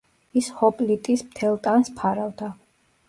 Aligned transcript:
ის 0.39 0.47
ჰოპლიტის 0.61 1.23
მთელ 1.27 1.59
ტანს 1.69 1.93
ფარავდა. 2.01 2.51